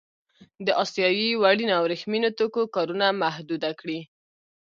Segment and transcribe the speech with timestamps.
[0.65, 3.99] د اسیايي وړینو او ورېښمينو توکو کارونه محدوده کړي.